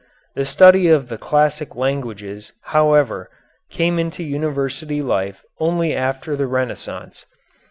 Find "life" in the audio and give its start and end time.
4.99-5.43